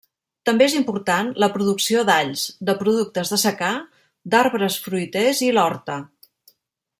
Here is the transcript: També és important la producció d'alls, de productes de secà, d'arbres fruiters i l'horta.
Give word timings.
També 0.49 0.63
és 0.67 0.75
important 0.77 1.27
la 1.43 1.49
producció 1.57 2.01
d'alls, 2.07 2.45
de 2.69 2.75
productes 2.79 3.33
de 3.35 3.39
secà, 3.45 3.69
d'arbres 4.35 4.79
fruiters 4.87 5.45
i 5.51 5.55
l'horta. 5.59 6.01